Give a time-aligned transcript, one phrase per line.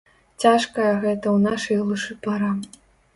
[0.43, 2.49] Цяжкая гэта ў нашай глушы пара.